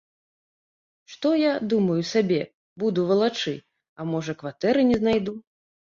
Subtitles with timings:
[1.15, 2.41] Што я, думаю сабе,
[2.85, 3.53] буду валачы,
[3.99, 5.33] а можа, кватэры не знайду.